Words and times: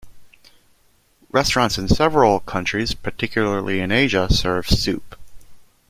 Restaurants 1.29 1.77
in 1.77 1.87
several 1.87 2.39
countries, 2.39 2.95
particularly 2.95 3.81
in 3.81 3.91
Asia, 3.91 4.33
serve 4.33 4.67
soup. 4.67 5.15